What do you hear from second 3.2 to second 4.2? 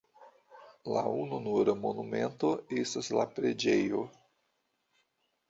preĝejo.